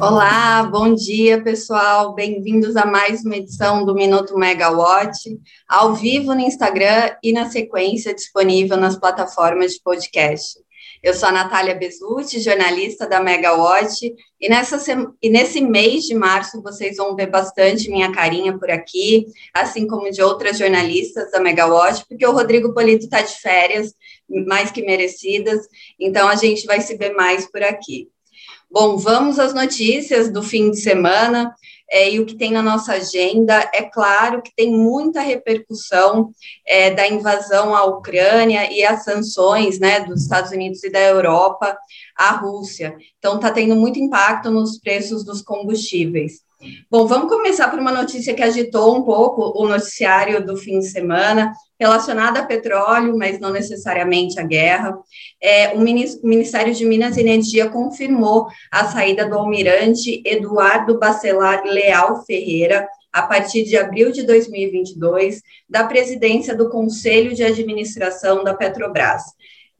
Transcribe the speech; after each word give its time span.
Olá, 0.00 0.62
bom 0.62 0.94
dia, 0.94 1.42
pessoal. 1.42 2.14
Bem-vindos 2.14 2.76
a 2.76 2.86
mais 2.86 3.24
uma 3.24 3.34
edição 3.34 3.84
do 3.84 3.96
Minuto 3.96 4.38
Megawatt, 4.38 5.18
ao 5.68 5.92
vivo 5.92 6.36
no 6.36 6.40
Instagram 6.40 7.16
e 7.20 7.32
na 7.32 7.50
sequência 7.50 8.14
disponível 8.14 8.76
nas 8.76 8.96
plataformas 8.96 9.72
de 9.72 9.82
podcast. 9.82 10.60
Eu 11.02 11.14
sou 11.14 11.28
a 11.28 11.32
Natália 11.32 11.74
Bezutti, 11.74 12.38
jornalista 12.38 13.08
da 13.08 13.20
Megawatt, 13.20 14.14
e, 14.40 14.48
nessa 14.48 14.80
e 15.20 15.28
nesse 15.28 15.60
mês 15.60 16.04
de 16.04 16.14
março 16.14 16.62
vocês 16.62 16.96
vão 16.96 17.16
ver 17.16 17.26
bastante 17.26 17.90
minha 17.90 18.12
carinha 18.12 18.56
por 18.56 18.70
aqui, 18.70 19.26
assim 19.52 19.84
como 19.88 20.12
de 20.12 20.22
outras 20.22 20.58
jornalistas 20.58 21.28
da 21.32 21.40
Megawatt, 21.40 22.04
porque 22.08 22.24
o 22.24 22.32
Rodrigo 22.32 22.72
Polito 22.72 23.06
está 23.06 23.20
de 23.20 23.34
férias, 23.34 23.92
mais 24.46 24.70
que 24.70 24.80
merecidas, 24.80 25.66
então 25.98 26.28
a 26.28 26.36
gente 26.36 26.66
vai 26.66 26.80
se 26.80 26.96
ver 26.96 27.14
mais 27.14 27.50
por 27.50 27.64
aqui. 27.64 28.08
Bom, 28.70 28.98
vamos 28.98 29.38
às 29.38 29.54
notícias 29.54 30.30
do 30.30 30.42
fim 30.42 30.70
de 30.70 30.80
semana. 30.80 31.54
É, 31.90 32.10
e 32.10 32.20
o 32.20 32.26
que 32.26 32.34
tem 32.34 32.52
na 32.52 32.62
nossa 32.62 32.92
agenda, 32.92 33.54
é 33.72 33.82
claro 33.82 34.42
que 34.42 34.54
tem 34.54 34.70
muita 34.70 35.22
repercussão 35.22 36.30
é, 36.66 36.90
da 36.90 37.08
invasão 37.08 37.74
à 37.74 37.84
Ucrânia 37.84 38.70
e 38.70 38.84
as 38.84 39.04
sanções 39.04 39.78
né, 39.78 40.00
dos 40.00 40.20
Estados 40.22 40.50
Unidos 40.50 40.84
e 40.84 40.90
da 40.90 41.00
Europa 41.00 41.74
à 42.14 42.32
Rússia. 42.32 42.94
Então, 43.18 43.36
está 43.36 43.50
tendo 43.50 43.74
muito 43.74 43.98
impacto 43.98 44.50
nos 44.50 44.78
preços 44.78 45.24
dos 45.24 45.40
combustíveis. 45.40 46.42
Bom, 46.90 47.06
vamos 47.06 47.28
começar 47.28 47.68
por 47.68 47.78
uma 47.78 47.92
notícia 47.92 48.34
que 48.34 48.42
agitou 48.42 48.96
um 48.96 49.02
pouco 49.02 49.52
o 49.56 49.68
noticiário 49.68 50.44
do 50.44 50.56
fim 50.56 50.80
de 50.80 50.90
semana, 50.90 51.52
relacionada 51.78 52.40
a 52.40 52.46
petróleo, 52.46 53.16
mas 53.16 53.38
não 53.38 53.52
necessariamente 53.52 54.40
a 54.40 54.42
guerra. 54.42 54.98
É, 55.40 55.68
o 55.74 55.78
Ministério 55.78 56.74
de 56.74 56.84
Minas 56.84 57.16
e 57.16 57.20
Energia 57.20 57.68
confirmou 57.68 58.48
a 58.72 58.86
saída 58.86 59.24
do 59.28 59.38
almirante 59.38 60.20
Eduardo 60.24 60.98
Bacelar 60.98 61.62
Leal 61.64 62.24
Ferreira, 62.24 62.88
a 63.12 63.22
partir 63.22 63.62
de 63.62 63.76
abril 63.76 64.10
de 64.10 64.24
2022, 64.24 65.40
da 65.68 65.84
presidência 65.84 66.56
do 66.56 66.68
Conselho 66.68 67.36
de 67.36 67.44
Administração 67.44 68.42
da 68.42 68.52
Petrobras. 68.52 69.22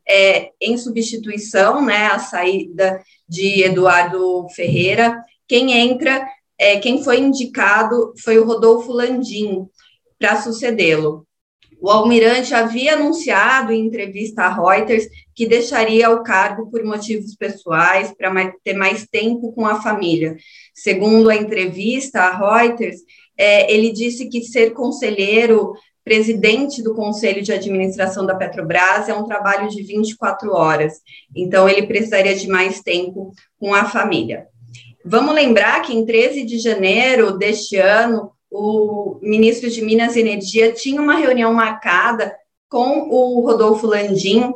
É, 0.08 0.52
em 0.60 0.78
substituição, 0.78 1.84
né, 1.84 2.06
a 2.06 2.20
saída 2.20 3.02
de 3.28 3.64
Eduardo 3.64 4.46
Ferreira, 4.54 5.22
quem 5.46 5.72
entra 5.72 6.24
é, 6.58 6.78
quem 6.78 7.04
foi 7.04 7.20
indicado 7.20 8.12
foi 8.22 8.38
o 8.38 8.44
Rodolfo 8.44 8.92
Landim 8.92 9.66
para 10.18 10.40
sucedê-lo. 10.42 11.26
O 11.80 11.88
almirante 11.88 12.52
havia 12.52 12.94
anunciado 12.94 13.72
em 13.72 13.86
entrevista 13.86 14.42
à 14.42 14.48
Reuters 14.52 15.06
que 15.34 15.46
deixaria 15.46 16.10
o 16.10 16.24
cargo 16.24 16.68
por 16.68 16.82
motivos 16.82 17.36
pessoais, 17.36 18.12
para 18.12 18.52
ter 18.64 18.74
mais 18.74 19.06
tempo 19.06 19.52
com 19.52 19.64
a 19.64 19.80
família. 19.80 20.36
Segundo 20.74 21.30
a 21.30 21.36
entrevista 21.36 22.22
à 22.22 22.36
Reuters, 22.36 22.96
é, 23.36 23.72
ele 23.72 23.92
disse 23.92 24.28
que 24.28 24.42
ser 24.42 24.72
conselheiro, 24.72 25.74
presidente 26.02 26.82
do 26.82 26.94
conselho 26.94 27.42
de 27.42 27.52
administração 27.52 28.26
da 28.26 28.34
Petrobras, 28.34 29.08
é 29.08 29.14
um 29.14 29.26
trabalho 29.26 29.68
de 29.68 29.80
24 29.84 30.50
horas. 30.52 30.94
Então, 31.36 31.68
ele 31.68 31.86
precisaria 31.86 32.34
de 32.34 32.48
mais 32.48 32.80
tempo 32.80 33.30
com 33.60 33.72
a 33.72 33.84
família. 33.84 34.48
Vamos 35.10 35.34
lembrar 35.34 35.80
que 35.80 35.94
em 35.94 36.04
13 36.04 36.44
de 36.44 36.58
janeiro 36.58 37.38
deste 37.38 37.76
ano, 37.76 38.30
o 38.50 39.18
ministro 39.22 39.70
de 39.70 39.80
Minas 39.80 40.16
e 40.16 40.20
Energia 40.20 40.70
tinha 40.70 41.00
uma 41.00 41.14
reunião 41.14 41.50
marcada 41.54 42.36
com 42.68 43.08
o 43.08 43.40
Rodolfo 43.40 43.86
Landim 43.86 44.52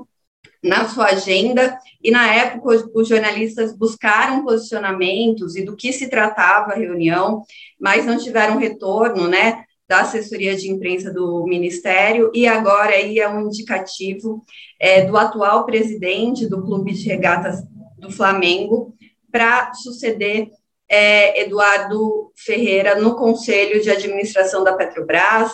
na 0.62 0.86
sua 0.86 1.06
agenda, 1.06 1.78
e 2.04 2.10
na 2.10 2.34
época 2.34 2.86
os 2.94 3.08
jornalistas 3.08 3.74
buscaram 3.74 4.44
posicionamentos 4.44 5.56
e 5.56 5.64
do 5.64 5.74
que 5.74 5.90
se 5.90 6.10
tratava 6.10 6.72
a 6.72 6.76
reunião, 6.76 7.42
mas 7.80 8.04
não 8.04 8.18
tiveram 8.18 8.58
retorno, 8.58 9.28
né, 9.28 9.64
da 9.88 10.02
assessoria 10.02 10.54
de 10.54 10.70
imprensa 10.70 11.10
do 11.10 11.44
Ministério, 11.46 12.30
e 12.34 12.46
agora 12.46 12.90
aí 12.90 13.18
é 13.18 13.28
um 13.28 13.46
indicativo 13.46 14.44
é, 14.78 15.02
do 15.06 15.16
atual 15.16 15.64
presidente 15.64 16.46
do 16.46 16.62
Clube 16.62 16.92
de 16.92 17.08
Regatas 17.08 17.64
do 17.98 18.10
Flamengo, 18.10 18.91
para 19.32 19.72
suceder 19.74 20.50
é, 20.88 21.42
Eduardo 21.42 22.30
Ferreira 22.36 22.94
no 23.00 23.16
Conselho 23.16 23.80
de 23.82 23.90
Administração 23.90 24.62
da 24.62 24.74
Petrobras, 24.74 25.50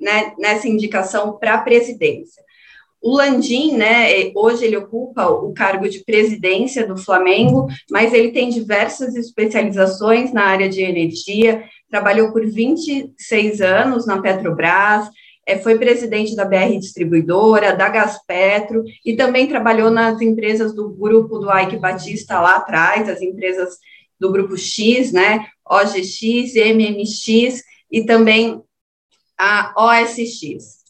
né, 0.00 0.32
nessa 0.38 0.66
indicação 0.66 1.38
para 1.38 1.54
a 1.54 1.60
presidência. 1.60 2.42
O 3.00 3.16
Landim, 3.16 3.76
né, 3.76 4.32
hoje 4.34 4.64
ele 4.64 4.76
ocupa 4.76 5.28
o 5.28 5.52
cargo 5.52 5.88
de 5.88 6.04
presidência 6.04 6.86
do 6.86 6.96
Flamengo, 6.96 7.68
mas 7.90 8.12
ele 8.12 8.32
tem 8.32 8.48
diversas 8.48 9.14
especializações 9.14 10.32
na 10.32 10.44
área 10.44 10.68
de 10.68 10.82
energia, 10.82 11.62
trabalhou 11.88 12.32
por 12.32 12.44
26 12.44 13.60
anos 13.60 14.06
na 14.06 14.20
Petrobras, 14.20 15.08
é, 15.48 15.58
foi 15.58 15.78
presidente 15.78 16.36
da 16.36 16.44
BR 16.44 16.78
Distribuidora, 16.78 17.74
da 17.74 17.88
Gaspetro, 17.88 18.84
e 19.02 19.16
também 19.16 19.48
trabalhou 19.48 19.90
nas 19.90 20.20
empresas 20.20 20.74
do 20.74 20.90
grupo 20.90 21.38
do 21.38 21.50
Ike 21.50 21.78
Batista 21.78 22.38
lá 22.38 22.56
atrás, 22.56 23.08
as 23.08 23.22
empresas 23.22 23.78
do 24.20 24.30
grupo 24.30 24.58
X, 24.58 25.10
né, 25.10 25.46
OGX, 25.64 26.54
MMX 26.54 27.62
e 27.90 28.04
também 28.04 28.60
a 29.38 29.72
OSX. 29.74 30.84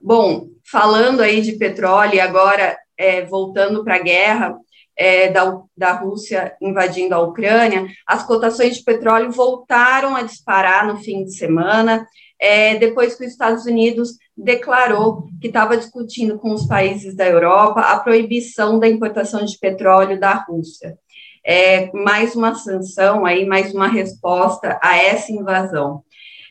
Bom, 0.00 0.48
falando 0.68 1.20
aí 1.20 1.40
de 1.40 1.52
petróleo 1.52 2.16
e 2.16 2.20
agora 2.20 2.76
é, 2.98 3.24
voltando 3.24 3.84
para 3.84 3.94
a 3.94 4.02
guerra 4.02 4.58
é, 4.96 5.30
da, 5.30 5.60
da 5.76 5.92
Rússia 5.92 6.56
invadindo 6.60 7.14
a 7.14 7.20
Ucrânia, 7.20 7.86
as 8.04 8.26
cotações 8.26 8.76
de 8.76 8.82
petróleo 8.82 9.30
voltaram 9.30 10.16
a 10.16 10.22
disparar 10.22 10.84
no 10.84 10.98
fim 10.98 11.24
de 11.24 11.32
semana, 11.32 12.04
é, 12.40 12.76
depois 12.76 13.14
que 13.14 13.24
os 13.24 13.30
Estados 13.30 13.66
Unidos 13.66 14.16
declarou 14.36 15.28
que 15.40 15.48
estava 15.48 15.76
discutindo 15.76 16.38
com 16.38 16.52
os 16.52 16.66
países 16.66 17.14
da 17.14 17.26
Europa 17.26 17.80
a 17.80 17.98
proibição 18.00 18.78
da 18.78 18.88
importação 18.88 19.44
de 19.44 19.58
petróleo 19.58 20.18
da 20.18 20.32
Rússia. 20.34 20.98
É, 21.44 21.92
mais 21.92 22.34
uma 22.34 22.54
sanção 22.54 23.26
aí, 23.26 23.44
mais 23.44 23.74
uma 23.74 23.88
resposta 23.88 24.78
a 24.82 24.96
essa 24.96 25.30
invasão. 25.30 26.02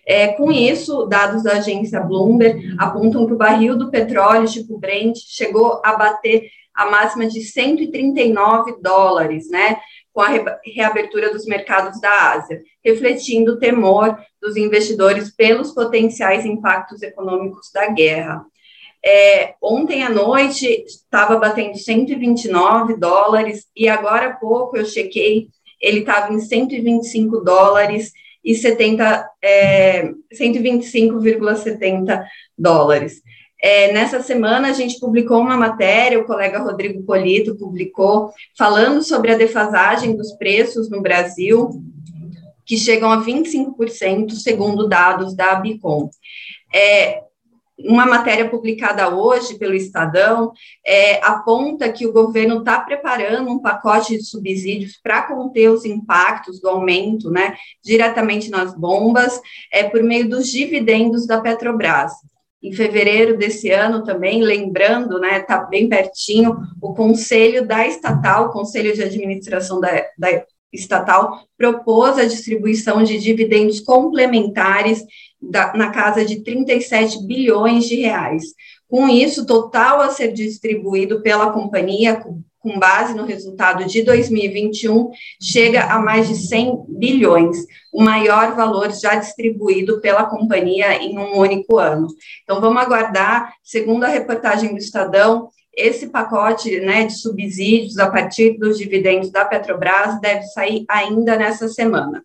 É, 0.05 0.29
com 0.29 0.51
isso, 0.51 1.05
dados 1.05 1.43
da 1.43 1.53
agência 1.53 1.99
Bloomberg 1.99 2.75
apontam 2.79 3.25
que 3.27 3.33
o 3.33 3.37
barril 3.37 3.77
do 3.77 3.91
petróleo 3.91 4.47
tipo 4.47 4.79
Brent 4.79 5.17
chegou 5.17 5.81
a 5.83 5.95
bater 5.95 6.49
a 6.73 6.89
máxima 6.89 7.27
de 7.27 7.41
139 7.41 8.77
dólares, 8.81 9.49
né? 9.49 9.77
Com 10.19 10.23
a 10.23 10.59
reabertura 10.65 11.31
dos 11.31 11.45
mercados 11.45 12.01
da 12.01 12.33
Ásia, 12.33 12.61
refletindo 12.83 13.53
o 13.53 13.57
temor 13.57 14.19
dos 14.41 14.57
investidores 14.57 15.33
pelos 15.33 15.71
potenciais 15.71 16.43
impactos 16.43 17.01
econômicos 17.01 17.71
da 17.73 17.87
guerra. 17.87 18.45
É, 19.05 19.53
ontem 19.61 20.03
à 20.03 20.09
noite 20.09 20.83
estava 20.85 21.37
batendo 21.37 21.77
129 21.77 22.97
dólares 22.97 23.65
e 23.73 23.87
agora 23.87 24.25
há 24.27 24.33
pouco 24.33 24.75
eu 24.75 24.83
chequei, 24.83 25.47
ele 25.79 26.01
estava 26.01 26.33
em 26.33 26.39
125 26.41 27.37
dólares 27.39 28.11
e 28.43 28.53
70, 28.55 29.25
é, 29.41 30.03
125,70 30.33 32.25
dólares. 32.57 33.21
É, 33.61 33.91
nessa 33.91 34.21
semana, 34.23 34.69
a 34.69 34.73
gente 34.73 34.99
publicou 34.99 35.39
uma 35.39 35.57
matéria, 35.57 36.19
o 36.19 36.25
colega 36.25 36.59
Rodrigo 36.59 37.03
Polito 37.03 37.57
publicou, 37.57 38.31
falando 38.57 39.03
sobre 39.03 39.33
a 39.33 39.37
defasagem 39.37 40.15
dos 40.15 40.31
preços 40.33 40.89
no 40.89 41.01
Brasil, 41.01 41.69
que 42.65 42.77
chegam 42.77 43.11
a 43.11 43.21
25%, 43.21 44.31
segundo 44.31 44.87
dados 44.87 45.35
da 45.35 45.51
Abicom. 45.51 46.09
É, 46.73 47.23
uma 47.79 48.05
matéria 48.05 48.47
publicada 48.49 49.09
hoje 49.09 49.57
pelo 49.57 49.73
Estadão 49.73 50.51
é, 50.85 51.25
aponta 51.25 51.91
que 51.91 52.05
o 52.05 52.13
governo 52.13 52.59
está 52.59 52.79
preparando 52.79 53.49
um 53.49 53.59
pacote 53.59 54.17
de 54.17 54.23
subsídios 54.23 54.99
para 55.01 55.23
conter 55.23 55.69
os 55.69 55.83
impactos 55.83 56.61
do 56.61 56.69
aumento, 56.69 57.31
né, 57.31 57.55
diretamente 57.83 58.49
nas 58.49 58.73
bombas, 58.75 59.41
é, 59.71 59.83
por 59.83 60.03
meio 60.03 60.29
dos 60.29 60.47
dividendos 60.47 61.25
da 61.25 61.41
Petrobras 61.41 62.13
em 62.61 62.73
fevereiro 62.73 63.37
desse 63.37 63.71
ano 63.71 64.03
também, 64.03 64.41
lembrando, 64.41 65.19
né, 65.19 65.39
está 65.39 65.59
bem 65.63 65.87
pertinho, 65.87 66.57
o 66.81 66.93
conselho 66.93 67.65
da 67.65 67.87
estatal, 67.87 68.47
o 68.47 68.51
conselho 68.51 68.93
de 68.93 69.01
administração 69.01 69.79
da, 69.79 70.05
da 70.17 70.43
estatal, 70.71 71.39
propôs 71.57 72.17
a 72.17 72.25
distribuição 72.25 73.03
de 73.03 73.17
dividendos 73.17 73.79
complementares 73.79 75.03
da, 75.41 75.73
na 75.73 75.89
casa 75.89 76.25
de 76.25 76.43
37 76.43 77.25
bilhões 77.25 77.85
de 77.85 77.95
reais. 77.95 78.43
Com 78.87 79.07
isso, 79.07 79.45
total 79.45 80.01
a 80.01 80.09
ser 80.09 80.33
distribuído 80.33 81.21
pela 81.21 81.51
companhia, 81.51 82.21
com, 82.59 82.77
base 82.77 83.13
no 83.13 83.25
resultado 83.25 83.85
de 83.85 84.03
2021, 84.03 85.11
chega 85.41 85.83
a 85.83 85.99
mais 85.99 86.27
de 86.27 86.35
100 86.35 86.85
bilhões, 86.89 87.57
o 87.91 88.03
maior 88.03 88.55
valor 88.55 88.91
já 88.91 89.15
distribuído 89.15 89.99
pela 90.01 90.25
companhia 90.25 91.01
em 91.01 91.17
um 91.17 91.37
único 91.37 91.77
ano. 91.77 92.07
Então, 92.43 92.61
vamos 92.61 92.81
aguardar, 92.81 93.53
segundo 93.63 94.03
a 94.03 94.07
reportagem 94.07 94.71
do 94.71 94.77
Estadão, 94.77 95.49
esse 95.75 96.07
pacote 96.09 96.79
né, 96.81 97.05
de 97.05 97.13
subsídios 97.13 97.97
a 97.97 98.09
partir 98.09 98.57
dos 98.57 98.77
dividendos 98.77 99.31
da 99.31 99.45
Petrobras 99.45 100.19
deve 100.19 100.43
sair 100.43 100.83
ainda 100.89 101.37
nessa 101.37 101.69
semana. 101.69 102.23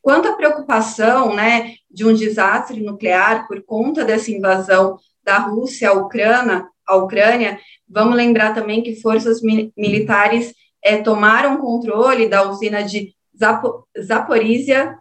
Quanto 0.00 0.28
à 0.28 0.32
preocupação 0.32 1.34
né, 1.34 1.74
de 1.90 2.06
um 2.06 2.14
desastre 2.14 2.80
nuclear 2.80 3.46
por 3.48 3.62
conta 3.62 4.04
dessa 4.04 4.30
invasão 4.30 4.98
da 5.24 5.38
Rússia 5.38 5.90
à 5.90 5.92
Ucrânia, 5.92 6.66
à 6.88 6.96
Ucrânia 6.96 7.58
vamos 7.88 8.16
lembrar 8.16 8.54
também 8.54 8.82
que 8.82 9.00
forças 9.00 9.40
mi 9.42 9.72
militares 9.76 10.54
é, 10.82 10.98
tomaram 10.98 11.58
controle 11.58 12.28
da 12.28 12.48
usina 12.48 12.82
de 12.82 13.14
Zapo 13.36 13.86
Zaporizhia, 14.00 14.96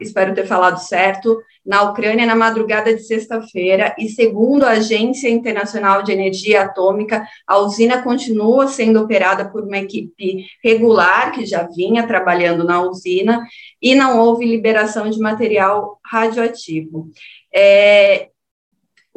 espero 0.00 0.34
ter 0.34 0.46
falado 0.46 0.78
certo, 0.78 1.40
na 1.64 1.82
Ucrânia 1.82 2.24
na 2.24 2.34
madrugada 2.34 2.94
de 2.94 3.02
sexta-feira, 3.02 3.94
e 3.98 4.08
segundo 4.08 4.64
a 4.64 4.70
Agência 4.70 5.28
Internacional 5.28 6.02
de 6.02 6.12
Energia 6.12 6.62
Atômica, 6.62 7.26
a 7.46 7.58
usina 7.58 8.02
continua 8.02 8.68
sendo 8.68 9.00
operada 9.00 9.48
por 9.50 9.64
uma 9.64 9.78
equipe 9.78 10.46
regular 10.62 11.32
que 11.32 11.44
já 11.44 11.64
vinha 11.64 12.06
trabalhando 12.06 12.64
na 12.64 12.80
usina 12.80 13.44
e 13.82 13.94
não 13.94 14.18
houve 14.18 14.46
liberação 14.46 15.10
de 15.10 15.18
material 15.18 16.00
radioativo. 16.04 17.10
É, 17.54 18.28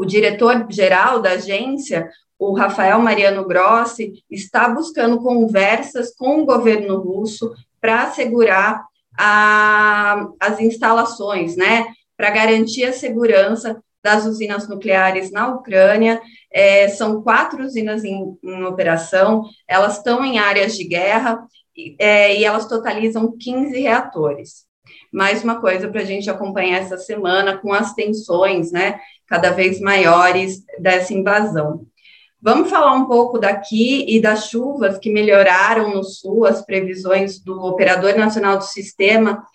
o 0.01 0.05
diretor-geral 0.05 1.21
da 1.21 1.33
agência, 1.33 2.09
o 2.39 2.55
Rafael 2.55 2.99
Mariano 2.99 3.45
Grossi, 3.45 4.13
está 4.31 4.67
buscando 4.67 5.21
conversas 5.21 6.11
com 6.15 6.41
o 6.41 6.45
governo 6.45 6.97
russo 6.97 7.53
para 7.79 8.05
assegurar 8.05 8.83
a, 9.15 10.27
as 10.39 10.59
instalações, 10.59 11.55
né, 11.55 11.85
para 12.17 12.31
garantir 12.31 12.83
a 12.85 12.93
segurança 12.93 13.79
das 14.03 14.25
usinas 14.25 14.67
nucleares 14.67 15.31
na 15.31 15.49
Ucrânia. 15.49 16.19
É, 16.51 16.87
são 16.89 17.21
quatro 17.21 17.63
usinas 17.63 18.03
em, 18.03 18.35
em, 18.43 18.63
operação, 18.63 19.43
elas 19.67 19.97
estão 19.97 20.25
em 20.25 20.39
áreas 20.39 20.75
de 20.75 20.83
guerra 20.83 21.45
é, 21.99 22.39
e 22.39 22.43
elas 22.43 22.65
totalizam 22.65 23.37
15 23.37 23.79
reatores. 23.79 24.65
Mais 25.11 25.43
uma 25.43 25.59
coisa 25.59 25.89
para 25.89 26.01
a 26.01 26.05
gente 26.05 26.29
acompanhar 26.29 26.79
essa 26.79 26.97
semana 26.97 27.57
com 27.57 27.73
as 27.73 27.93
tensões, 27.93 28.71
né, 28.71 28.99
cada 29.27 29.49
vez 29.49 29.79
maiores 29.81 30.63
dessa 30.79 31.13
invasão. 31.13 31.85
Vamos 32.41 32.69
falar 32.69 32.93
um 32.93 33.05
pouco 33.05 33.37
daqui 33.37 34.05
e 34.07 34.19
das 34.19 34.49
chuvas 34.49 34.97
que 34.97 35.11
melhoraram 35.11 35.93
no 35.93 36.03
sul, 36.03 36.45
as 36.45 36.65
previsões 36.65 37.39
do 37.39 37.61
Operador 37.61 38.15
Nacional 38.15 38.57
do 38.57 38.63
Sistema, 38.63 39.45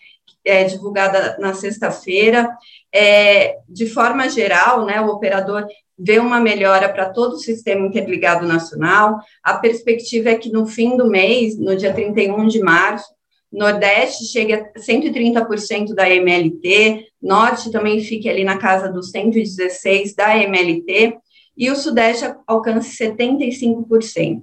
é, 0.45 0.65
divulgada 0.65 1.37
na 1.41 1.53
sexta-feira. 1.53 2.49
É, 2.95 3.57
de 3.69 3.87
forma 3.87 4.29
geral, 4.29 4.85
né, 4.85 5.01
o 5.01 5.09
operador 5.09 5.67
vê 5.99 6.19
uma 6.19 6.39
melhora 6.39 6.89
para 6.89 7.11
todo 7.11 7.33
o 7.33 7.39
sistema 7.39 7.87
interligado 7.87 8.47
nacional. 8.47 9.19
A 9.43 9.55
perspectiva 9.55 10.31
é 10.31 10.37
que 10.37 10.53
no 10.53 10.67
fim 10.67 10.97
do 10.97 11.09
mês, 11.09 11.59
no 11.59 11.75
dia 11.75 11.93
31 11.93 12.47
de 12.47 12.61
março, 12.61 13.16
Nordeste 13.57 14.27
chega 14.27 14.71
a 14.77 14.79
130% 14.79 15.95
da 15.95 16.09
MLT, 16.09 17.07
Norte 17.23 17.73
também 17.73 18.01
fique 18.01 18.29
ali 18.29 18.45
na 18.45 18.59
casa 18.59 18.87
dos 18.93 19.11
116% 19.11 20.15
da 20.15 20.37
MLT, 20.37 21.17
e 21.57 21.71
o 21.71 21.75
Sudeste 21.75 22.31
alcance 22.47 23.03
75%. 23.03 24.43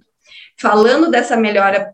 Falando 0.60 1.12
dessa 1.12 1.38
melhora 1.38 1.94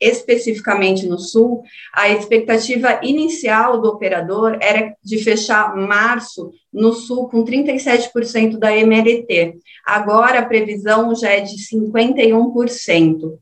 especificamente 0.00 1.06
no 1.06 1.18
Sul, 1.18 1.62
a 1.92 2.08
expectativa 2.08 3.00
inicial 3.02 3.80
do 3.80 3.88
operador 3.88 4.56
era 4.60 4.94
de 5.02 5.18
fechar 5.18 5.74
março 5.74 6.52
no 6.72 6.92
Sul 6.92 7.28
com 7.28 7.44
37% 7.44 8.56
da 8.56 8.76
MLT. 8.76 9.56
Agora 9.84 10.40
a 10.40 10.46
previsão 10.46 11.12
já 11.14 11.30
é 11.30 11.40
de 11.40 11.56
51%. 11.56 13.38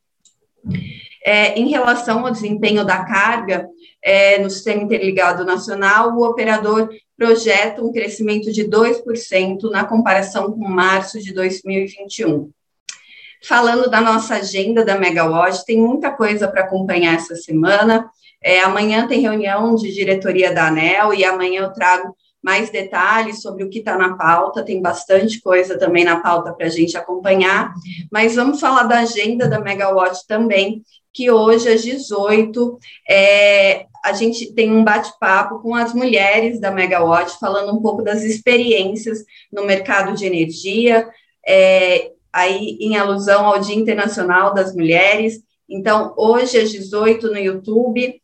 É, 1.24 1.58
em 1.58 1.68
relação 1.68 2.26
ao 2.26 2.32
desempenho 2.32 2.84
da 2.84 3.04
carga 3.04 3.68
é, 4.02 4.38
no 4.38 4.50
Sistema 4.50 4.82
Interligado 4.82 5.44
Nacional, 5.44 6.16
o 6.16 6.28
operador 6.28 6.88
projeta 7.16 7.82
um 7.82 7.92
crescimento 7.92 8.50
de 8.50 8.64
2% 8.68 9.70
na 9.70 9.84
comparação 9.84 10.50
com 10.50 10.68
março 10.68 11.20
de 11.20 11.32
2021. 11.32 12.50
Falando 13.44 13.88
da 13.88 14.00
nossa 14.00 14.36
agenda 14.36 14.84
da 14.84 14.98
Megawatt, 14.98 15.64
tem 15.64 15.78
muita 15.78 16.10
coisa 16.10 16.48
para 16.48 16.62
acompanhar 16.62 17.14
essa 17.14 17.36
semana. 17.36 18.08
É, 18.42 18.60
amanhã 18.60 19.06
tem 19.06 19.20
reunião 19.20 19.74
de 19.74 19.92
diretoria 19.92 20.52
da 20.52 20.66
ANEL 20.66 21.14
e 21.14 21.24
amanhã 21.24 21.62
eu 21.62 21.72
trago 21.72 22.16
mais 22.42 22.70
detalhes 22.70 23.40
sobre 23.40 23.62
o 23.62 23.70
que 23.70 23.78
está 23.78 23.96
na 23.96 24.16
pauta, 24.16 24.64
tem 24.64 24.82
bastante 24.82 25.40
coisa 25.40 25.78
também 25.78 26.04
na 26.04 26.20
pauta 26.20 26.52
para 26.52 26.66
a 26.66 26.68
gente 26.68 26.96
acompanhar, 26.96 27.72
mas 28.10 28.34
vamos 28.34 28.58
falar 28.58 28.82
da 28.82 28.98
agenda 28.98 29.48
da 29.48 29.60
Megawatt 29.60 30.26
também, 30.26 30.82
que 31.12 31.30
hoje, 31.30 31.68
às 31.68 31.82
18, 31.82 32.78
é, 33.08 33.86
a 34.04 34.12
gente 34.12 34.52
tem 34.52 34.72
um 34.72 34.82
bate-papo 34.82 35.60
com 35.60 35.74
as 35.74 35.94
mulheres 35.94 36.58
da 36.60 36.70
Megawatt, 36.70 37.38
falando 37.38 37.76
um 37.76 37.80
pouco 37.82 38.02
das 38.02 38.22
experiências 38.22 39.24
no 39.52 39.64
mercado 39.64 40.14
de 40.16 40.26
energia, 40.26 41.08
é, 41.46 42.10
aí 42.32 42.78
em 42.80 42.96
alusão 42.96 43.46
ao 43.46 43.60
Dia 43.60 43.76
Internacional 43.76 44.54
das 44.54 44.74
Mulheres. 44.74 45.40
Então, 45.68 46.14
hoje, 46.16 46.58
às 46.58 46.70
18, 46.70 47.28
no 47.28 47.38
YouTube, 47.38 48.20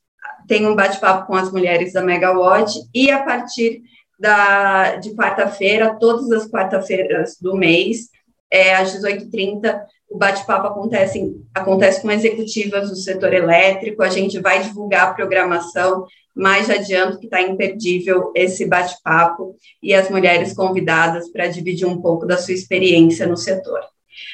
tem 0.49 0.67
um 0.67 0.75
bate-papo 0.75 1.26
com 1.26 1.34
as 1.34 1.52
mulheres 1.52 1.93
da 1.93 2.02
Megawatt, 2.02 2.81
e 2.94 3.11
a 3.11 3.23
partir 3.23 3.82
da, 4.19 4.96
de 4.96 5.14
quarta-feira, 5.14 5.96
todas 6.00 6.31
as 6.32 6.50
quarta-feiras 6.50 7.37
do 7.41 7.55
mês, 7.55 8.08
é, 8.50 8.75
às 8.75 8.94
18h30, 8.94 9.79
o 10.08 10.16
bate-papo 10.16 10.69
acontece, 10.69 11.37
acontece 11.55 12.00
com 12.00 12.10
executivas 12.10 12.88
do 12.88 12.96
setor 12.96 13.34
elétrico, 13.34 14.02
a 14.02 14.08
gente 14.08 14.40
vai 14.40 14.62
divulgar 14.62 15.08
a 15.08 15.14
programação, 15.14 16.06
mais 16.34 16.70
adianto 16.70 17.19
que 17.19 17.26
está 17.26 17.43
imperdível 17.43 18.32
esse 18.34 18.64
bate-papo 18.64 19.56
e 19.82 19.93
as 19.93 20.08
mulheres 20.08 20.55
convidadas 20.55 21.31
para 21.31 21.49
dividir 21.49 21.87
um 21.87 22.00
pouco 22.00 22.26
da 22.26 22.38
sua 22.38 22.55
experiência 22.55 23.26
no 23.26 23.37
setor. 23.37 23.81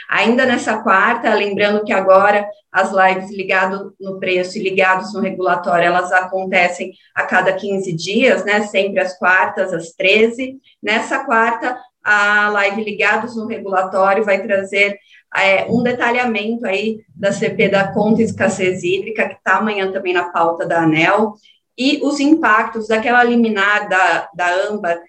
Ainda 0.09 0.47
nessa 0.47 0.83
quarta, 0.83 1.35
lembrando 1.35 1.85
que 1.85 1.93
agora 1.93 2.47
as 2.71 2.91
lives 2.93 3.31
ligadas 3.31 3.81
no 4.01 4.19
preço 4.19 4.59
e 4.59 4.63
ligados 4.63 5.13
no 5.13 5.21
regulatório, 5.21 5.87
elas 5.87 6.13
acontecem 6.13 6.93
a 7.15 7.25
cada 7.25 7.53
15 7.53 7.93
dias, 7.93 8.45
né, 8.45 8.63
sempre 8.67 9.01
às 9.01 9.19
quartas, 9.19 9.73
às 9.73 9.93
13. 9.93 10.57
Nessa 10.83 11.25
quarta, 11.25 11.79
a 12.03 12.51
live 12.51 12.85
ligados 12.85 13.35
no 13.37 13.47
regulatório 13.47 14.25
vai 14.25 14.43
trazer 14.43 14.99
é, 15.37 15.67
um 15.69 15.83
detalhamento 15.83 16.67
aí 16.67 17.01
da 17.15 17.33
CP 17.33 17.69
da 17.69 17.93
conta 17.93 18.23
escassez 18.23 18.83
hídrica, 18.83 19.29
que 19.29 19.35
está 19.35 19.57
amanhã 19.57 19.91
também 19.91 20.13
na 20.13 20.31
pauta 20.31 20.67
da 20.67 20.83
ANEL, 20.83 21.35
e 21.77 22.01
os 22.03 22.21
impactos 22.21 22.89
daquela 22.89 23.25
liminar 23.25 23.89
da, 23.89 24.29
da 24.35 24.69
AMBA 24.69 25.01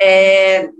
é, 0.00 0.70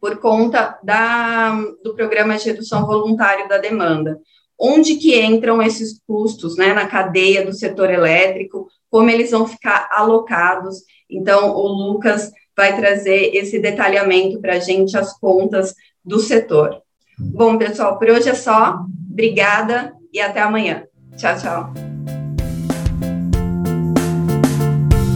por 0.00 0.18
conta 0.18 0.78
da, 0.82 1.54
do 1.84 1.94
programa 1.94 2.36
de 2.36 2.46
redução 2.46 2.84
voluntária 2.84 3.46
da 3.46 3.58
demanda. 3.58 4.20
Onde 4.58 4.96
que 4.96 5.20
entram 5.20 5.62
esses 5.62 6.00
custos 6.06 6.56
né, 6.56 6.72
na 6.72 6.86
cadeia 6.86 7.44
do 7.44 7.52
setor 7.52 7.90
elétrico, 7.90 8.68
como 8.90 9.10
eles 9.10 9.30
vão 9.30 9.46
ficar 9.46 9.88
alocados. 9.90 10.82
Então, 11.08 11.54
o 11.54 11.66
Lucas 11.66 12.30
vai 12.56 12.76
trazer 12.76 13.34
esse 13.34 13.58
detalhamento 13.58 14.40
para 14.40 14.54
a 14.54 14.58
gente, 14.58 14.96
as 14.96 15.18
contas 15.18 15.74
do 16.04 16.18
setor. 16.18 16.82
Bom, 17.30 17.58
pessoal, 17.58 17.98
por 17.98 18.10
hoje 18.10 18.28
é 18.28 18.34
só. 18.34 18.84
Obrigada 19.10 19.92
e 20.12 20.20
até 20.20 20.40
amanhã. 20.40 20.84
Tchau, 21.16 21.36
tchau. 21.36 21.91